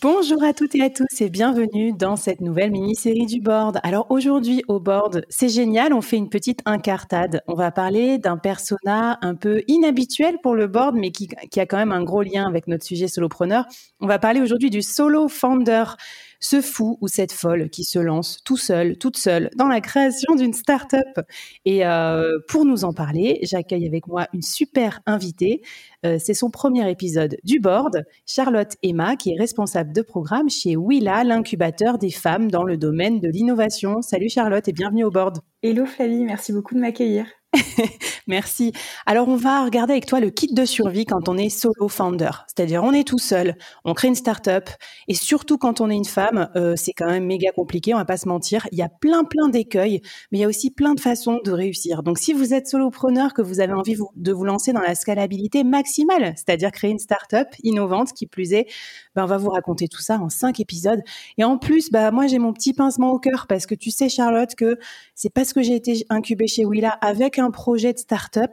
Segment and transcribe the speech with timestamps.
[0.00, 3.78] Bonjour à toutes et à tous et bienvenue dans cette nouvelle mini-série du board.
[3.82, 7.42] Alors aujourd'hui au board, c'est génial, on fait une petite incartade.
[7.46, 11.66] On va parler d'un persona un peu inhabituel pour le board mais qui, qui, a
[11.66, 13.66] quand même un gros lien avec notre sujet solopreneur.
[14.00, 15.84] On va parler aujourd'hui du solo founder
[16.42, 20.34] ce fou ou cette folle qui se lance tout seul, toute seule, dans la création
[20.34, 21.24] d'une start-up.
[21.64, 25.62] Et euh, pour nous en parler, j'accueille avec moi une super invitée.
[26.04, 30.76] Euh, c'est son premier épisode du board, Charlotte Emma, qui est responsable de programme chez
[30.76, 34.02] Willa, l'incubateur des femmes dans le domaine de l'innovation.
[34.02, 35.38] Salut Charlotte et bienvenue au board.
[35.62, 37.26] Hello Flavie, merci beaucoup de m'accueillir.
[38.26, 38.72] Merci.
[39.04, 42.30] Alors, on va regarder avec toi le kit de survie quand on est solo founder.
[42.46, 44.70] C'est-à-dire, on est tout seul, on crée une start-up.
[45.08, 48.04] Et surtout, quand on est une femme, euh, c'est quand même méga compliqué, on va
[48.04, 48.66] pas se mentir.
[48.72, 51.52] Il y a plein, plein d'écueils, mais il y a aussi plein de façons de
[51.52, 52.02] réussir.
[52.02, 55.62] Donc, si vous êtes solopreneur, que vous avez envie de vous lancer dans la scalabilité
[55.62, 58.66] maximale, c'est-à-dire créer une start-up innovante, qui plus est,
[59.14, 61.02] ben, on va vous raconter tout ça en cinq épisodes.
[61.36, 64.08] Et en plus, bah, moi, j'ai mon petit pincement au cœur parce que tu sais,
[64.08, 64.78] Charlotte, que
[65.14, 68.52] c'est parce que j'ai été incubée chez Willa avec un projet de start-up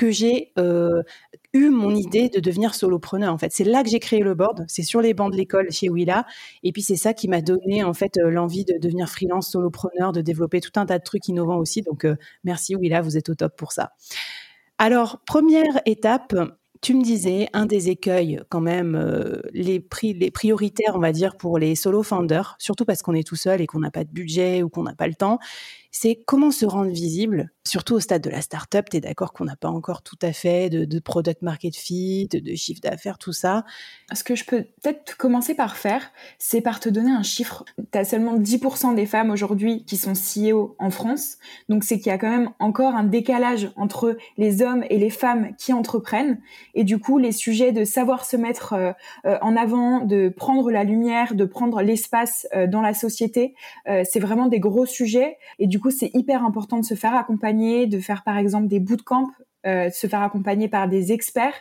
[0.00, 1.02] que j'ai euh,
[1.52, 3.34] eu mon idée de devenir solopreneur.
[3.34, 4.64] En fait, c'est là que j'ai créé le board.
[4.66, 6.24] C'est sur les bancs de l'école chez Willa.
[6.62, 10.12] Et puis c'est ça qui m'a donné en fait euh, l'envie de devenir freelance solopreneur,
[10.12, 11.82] de développer tout un tas de trucs innovants aussi.
[11.82, 13.92] Donc euh, merci Willa, vous êtes au top pour ça.
[14.78, 16.34] Alors première étape,
[16.82, 21.36] tu me disais, un des écueils, quand même, euh, les, prix, prioritaires, on va dire,
[21.36, 24.10] pour les solo founders, surtout parce qu'on est tout seul et qu'on n'a pas de
[24.10, 25.38] budget ou qu'on n'a pas le temps,
[25.92, 28.88] c'est comment se rendre visible, surtout au stade de la startup.
[28.88, 32.54] Tu es d'accord qu'on n'a pas encore tout à fait de, product market fit, de,
[32.54, 33.64] chiffre d'affaires, tout ça.
[34.12, 37.64] Ce que je peux peut-être commencer par faire, c'est par te donner un chiffre.
[37.92, 41.38] Tu as seulement 10% des femmes aujourd'hui qui sont CEO en France.
[41.68, 45.10] Donc, c'est qu'il y a quand même encore un décalage entre les hommes et les
[45.10, 46.40] femmes qui entreprennent.
[46.74, 48.92] Et du coup, les sujets de savoir se mettre euh,
[49.26, 53.54] euh, en avant, de prendre la lumière, de prendre l'espace euh, dans la société,
[54.04, 55.36] c'est vraiment des gros sujets.
[55.58, 58.80] Et du coup, c'est hyper important de se faire accompagner, de faire par exemple des
[58.80, 59.28] bootcamps,
[59.66, 61.52] euh, de se faire accompagner par des experts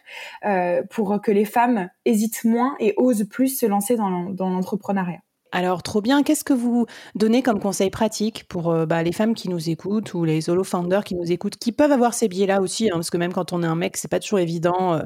[0.46, 4.10] euh, pour que les femmes hésitent moins et osent plus se lancer dans
[4.50, 5.20] l'entrepreneuriat.
[5.52, 6.22] Alors, trop bien.
[6.22, 10.14] Qu'est-ce que vous donnez comme conseil pratique pour euh, bah, les femmes qui nous écoutent
[10.14, 13.10] ou les solo founders qui nous écoutent, qui peuvent avoir ces biais-là aussi, hein, parce
[13.10, 14.94] que même quand on est un mec, c'est pas toujours évident.
[14.94, 15.02] Euh.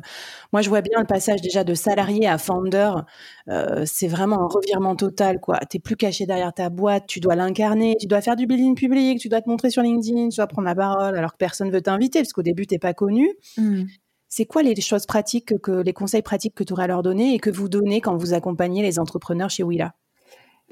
[0.52, 2.92] moi, je vois bien le passage déjà de salarié à founder.
[3.48, 5.60] Euh, c'est vraiment un revirement total, quoi.
[5.70, 9.20] T'es plus caché derrière ta boîte, tu dois l'incarner, tu dois faire du building public,
[9.20, 11.82] tu dois te montrer sur LinkedIn, tu dois prendre la parole, alors que personne veut
[11.82, 13.30] t'inviter, parce qu'au début, t'es pas connu.
[13.58, 13.84] Mmh.
[14.28, 17.36] C'est quoi les choses pratiques que, les conseils pratiques que tu aurais à leur donner
[17.36, 19.94] et que vous donnez quand vous accompagnez les entrepreneurs chez Willa?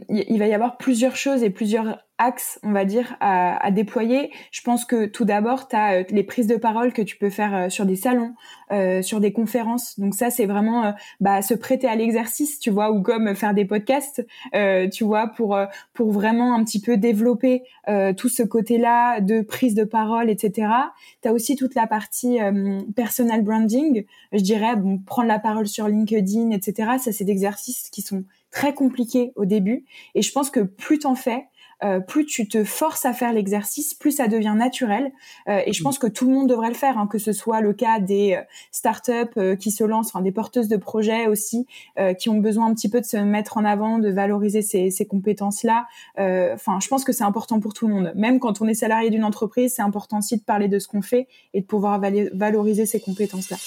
[0.10, 4.32] Il va y avoir plusieurs choses et plusieurs axes, on va dire, à, déployer.
[4.52, 7.32] Je pense que tout d'abord, tu as euh, les prises de parole que tu peux
[7.32, 8.36] faire euh, sur des salons,
[8.72, 10.00] euh, sur des conférences.
[10.00, 13.66] Donc ça, c'est vraiment bah, se prêter à l'exercice, tu vois, ou comme faire des
[13.66, 14.26] podcasts,
[14.92, 15.58] tu vois, pour
[15.94, 17.64] pour vraiment un petit peu développer
[18.18, 20.68] tout ce côté-là de prise de parole, etc.
[21.22, 22.38] Tu as aussi toute la partie
[22.96, 24.74] personal branding, je dirais,
[25.06, 26.92] prendre la parole sur LinkedIn, etc.
[27.00, 29.86] Ça, c'est des exercices qui sont très compliqués au début.
[30.16, 31.46] Et je pense que plus t'en fais,
[32.08, 35.12] plus tu te forces à faire l'exercice, plus ça devient naturel.
[35.48, 37.74] et je pense que tout le monde devrait le faire, hein, que ce soit le
[37.74, 38.40] cas des
[38.72, 41.66] startups qui se lancent, enfin des porteuses de projets aussi,
[42.20, 45.06] qui ont besoin un petit peu de se mettre en avant, de valoriser ces, ces
[45.08, 45.88] compétences-là.
[46.18, 48.12] Enfin, je pense que c'est important pour tout le monde.
[48.16, 51.02] Même quand on est salarié d'une entreprise, c'est important aussi de parler de ce qu'on
[51.02, 53.58] fait et de pouvoir valoriser ces compétences-là.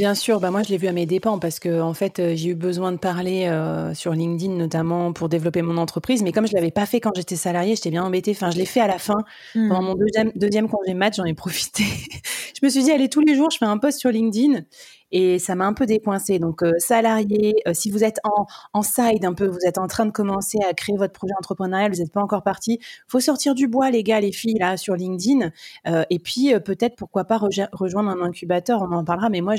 [0.00, 2.32] Bien sûr, bah moi je l'ai vu à mes dépens parce que en fait euh,
[2.34, 6.46] j'ai eu besoin de parler euh, sur LinkedIn notamment pour développer mon entreprise, mais comme
[6.46, 8.30] je l'avais pas fait quand j'étais salariée, j'étais bien embêtée.
[8.30, 9.18] Enfin, je l'ai fait à la fin
[9.54, 9.68] mmh.
[9.68, 11.84] pendant mon deuxième deuxième congé match, j'en ai profité.
[12.60, 14.60] Je me suis dit allez tous les jours je fais un post sur LinkedIn
[15.12, 16.38] et ça m'a un peu décoincé.
[16.38, 19.86] Donc, euh, salarié, euh, si vous êtes en, en side un peu, vous êtes en
[19.86, 22.78] train de commencer à créer votre projet entrepreneurial, vous n'êtes pas encore parti,
[23.08, 25.50] faut sortir du bois, les gars, les filles, là, sur LinkedIn.
[25.88, 29.30] Euh, et puis, peut-être, pourquoi pas rejoindre un incubateur, on en parlera.
[29.30, 29.54] Mais moi,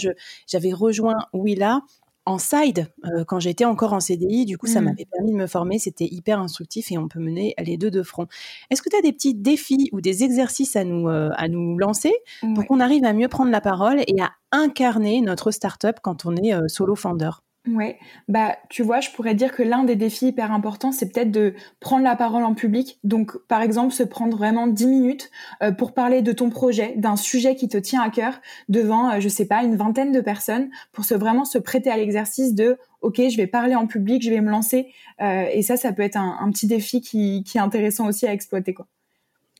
[0.47, 1.81] j'avais rejoint Willa
[2.25, 2.87] en side
[3.27, 4.45] quand j'étais encore en CDI.
[4.45, 4.85] Du coup, ça mmh.
[4.85, 5.79] m'avait permis de me former.
[5.79, 8.27] C'était hyper instructif et on peut mener les deux de front.
[8.69, 12.13] Est-ce que tu as des petits défis ou des exercices à nous, à nous lancer
[12.55, 16.35] pour qu'on arrive à mieux prendre la parole et à incarner notre startup quand on
[16.35, 17.31] est solo founder
[17.67, 21.29] Ouais, bah tu vois, je pourrais dire que l'un des défis hyper importants, c'est peut-être
[21.29, 22.99] de prendre la parole en public.
[23.03, 25.29] Donc, par exemple, se prendre vraiment 10 minutes
[25.61, 29.19] euh, pour parler de ton projet, d'un sujet qui te tient à cœur, devant, euh,
[29.19, 32.79] je sais pas, une vingtaine de personnes, pour se vraiment se prêter à l'exercice de,
[33.01, 34.87] ok, je vais parler en public, je vais me lancer.
[35.21, 38.25] Euh, et ça, ça peut être un, un petit défi qui, qui, est intéressant aussi
[38.25, 38.87] à exploiter, quoi.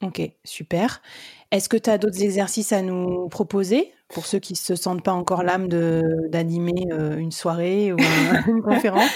[0.01, 1.03] Ok, super.
[1.51, 3.91] Est-ce que tu as d'autres exercices à nous proposer?
[4.13, 7.97] Pour ceux qui se sentent pas encore l'âme d'animer euh, une soirée ou
[8.47, 9.09] une conférence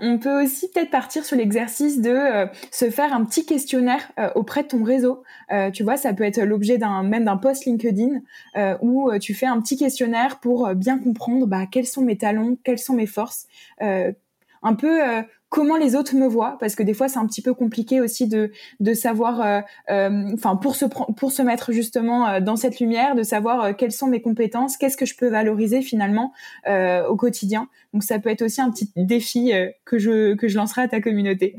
[0.00, 4.30] On peut aussi peut-être partir sur l'exercice de euh, se faire un petit questionnaire euh,
[4.34, 5.22] auprès de ton réseau.
[5.72, 8.20] tu vois, ça peut être l'objet d'un même d'un post LinkedIn
[8.80, 12.78] où tu fais un petit questionnaire pour bien comprendre bah, quels sont mes talents, quelles
[12.78, 13.46] sont mes forces,
[13.80, 15.00] un peu
[15.52, 18.26] comment les autres me voient parce que des fois c'est un petit peu compliqué aussi
[18.26, 18.50] de
[18.80, 19.60] de savoir euh,
[19.90, 23.92] euh, enfin pour se pour se mettre justement euh, dans cette lumière de savoir quelles
[23.92, 26.32] sont mes compétences qu'est-ce que je peux valoriser finalement
[26.66, 27.68] au quotidien.
[27.92, 29.52] Donc ça peut être aussi un petit défi
[29.84, 31.54] que je que je lancerai à ta communauté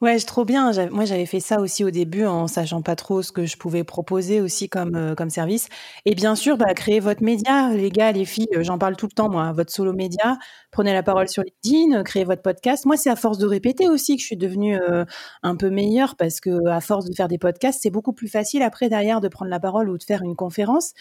[0.00, 0.70] Ouais, c'est trop bien.
[0.90, 3.84] Moi, j'avais fait ça aussi au début en sachant pas trop ce que je pouvais
[3.84, 5.68] proposer aussi comme, euh, service.
[6.04, 9.06] Et bien sûr, bah, créer votre média, les gars, les filles, euh, j'en parle tout
[9.06, 10.36] le temps, moi, votre solo média.
[10.70, 12.84] Prenez la parole sur LinkedIn, créez votre podcast.
[12.84, 15.04] Moi, c'est à force de répéter aussi que je suis devenue euh,
[15.42, 18.62] un peu meilleure parce que à force de faire des podcasts, c'est beaucoup plus facile
[18.62, 20.92] après derrière de prendre la parole ou de faire une conférence.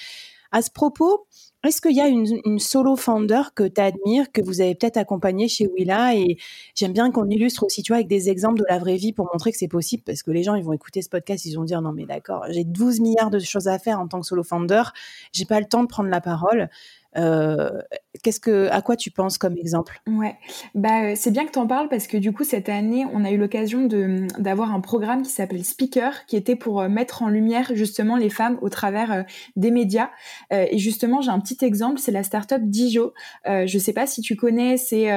[0.53, 1.25] À ce propos,
[1.63, 5.47] est-ce qu'il y a une, solo founder que tu admires, que vous avez peut-être accompagné
[5.47, 6.37] chez Willa Et
[6.75, 9.27] j'aime bien qu'on illustre aussi, tu vois, avec des exemples de la vraie vie pour
[9.33, 11.63] montrer que c'est possible, parce que les gens, ils vont écouter ce podcast, ils vont
[11.63, 14.43] dire non mais d'accord, j'ai 12 milliards de choses à faire en tant que solo
[14.43, 14.83] founder,
[15.31, 16.69] j'ai pas le temps de prendre la parole.
[17.17, 17.81] Euh,
[18.23, 20.01] qu'est-ce que, à quoi tu penses comme exemple?
[20.07, 20.37] Ouais,
[20.73, 23.23] bah euh, c'est bien que tu en parles parce que du coup cette année on
[23.23, 27.21] a eu l'occasion de d'avoir un programme qui s'appelle Speaker, qui était pour euh, mettre
[27.21, 29.25] en lumière justement les femmes au travers
[29.57, 30.09] des médias.
[30.51, 33.13] et justement j'ai un petit exemple, c'est la startup Dijo.
[33.45, 35.09] je sais pas si tu connais, c'est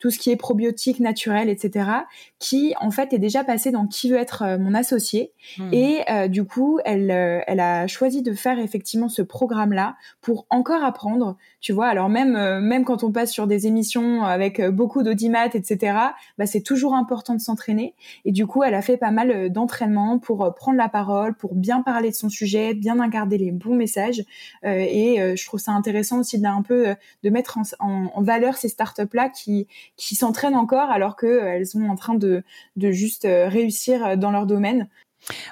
[0.00, 1.90] tout ce qui est probiotique naturel, etc.
[2.38, 5.32] Qui en fait est déjà passé dans Qui veut être mon associé.
[5.58, 5.72] Hmm.
[5.72, 10.82] Et du coup elle elle a choisi de faire effectivement ce programme là pour encore
[10.82, 11.86] apprendre tu vois.
[11.86, 15.96] Alors même euh, même quand on passe sur des émissions avec euh, beaucoup d'audimat, etc.,
[16.38, 17.94] bah, c'est toujours important de s'entraîner.
[18.24, 21.54] Et du coup, elle a fait pas mal euh, d'entraînement pour prendre la parole, pour
[21.54, 24.24] bien parler de son sujet, bien incarner les bons messages.
[24.64, 29.02] et je trouve ça intéressant aussi de un peu de mettre en, valeur ces startups
[29.12, 32.42] là qui qui s'entraînent encore alors que elles sont en train de
[32.76, 34.88] de juste réussir dans leur domaine.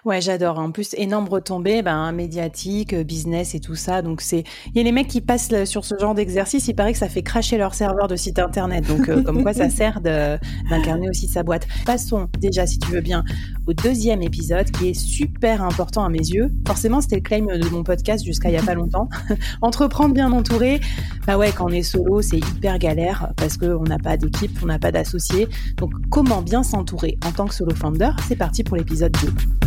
[0.05, 0.59] Ouais, j'adore.
[0.59, 4.03] En plus, énorme retombée, ben, médiatique, euh, business et tout ça.
[4.03, 6.69] Donc, c'est, il y a les mecs qui passent sur ce genre d'exercice.
[6.69, 8.87] Il paraît que ça fait cracher leur serveur de site internet.
[8.87, 11.67] Donc, euh, comme quoi, ça sert d'incarner aussi sa boîte.
[11.85, 13.25] Passons déjà, si tu veux bien,
[13.67, 16.53] au deuxième épisode qui est super important à mes yeux.
[16.67, 19.09] Forcément, c'était le claim de mon podcast jusqu'à il y a pas longtemps.
[19.61, 20.81] Entreprendre bien entouré.
[21.27, 24.67] Bah ouais, quand on est solo, c'est hyper galère parce qu'on n'a pas d'équipe, on
[24.67, 25.49] n'a pas d'associés.
[25.77, 28.11] Donc, comment bien s'entourer en tant que solo founder?
[28.29, 29.66] C'est parti pour l'épisode 2.